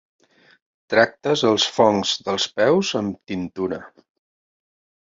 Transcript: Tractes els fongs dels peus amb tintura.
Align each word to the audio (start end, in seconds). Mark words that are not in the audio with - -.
Tractes 0.93 1.43
els 1.51 1.67
fongs 1.77 2.15
dels 2.31 2.49
peus 2.57 2.97
amb 3.03 3.23
tintura. 3.35 3.83